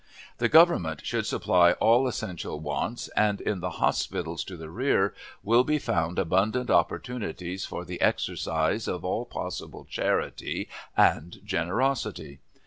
The 0.39 0.49
Government 0.49 1.05
should 1.05 1.27
supply 1.27 1.73
all 1.73 2.07
essential 2.07 2.59
wants, 2.59 3.07
and 3.09 3.39
in 3.39 3.59
the 3.59 3.69
hospitals 3.77 4.43
to 4.45 4.57
the 4.57 4.71
rear 4.71 5.13
will 5.43 5.63
be 5.63 5.77
found 5.77 6.17
abundant 6.17 6.71
opportunities 6.71 7.65
for 7.67 7.85
the 7.85 8.01
exercise 8.01 8.87
of 8.87 9.05
all 9.05 9.25
possible 9.25 9.85
charity 9.87 10.67
and 10.97 11.39
generosity. 11.45 12.39